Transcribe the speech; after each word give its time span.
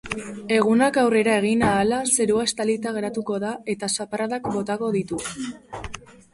Egunak 0.53 0.95
aurrera 1.01 1.35
egin 1.41 1.61
ahala 1.67 1.99
zerua 2.15 2.47
estalita 2.51 2.95
geratuko 2.97 3.39
da 3.47 3.53
eta 3.77 3.93
zaparradak 3.99 4.53
botako 4.59 4.93
ditu. 5.01 5.25